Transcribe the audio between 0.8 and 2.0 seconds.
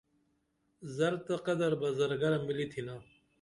زر تہ قدر بہ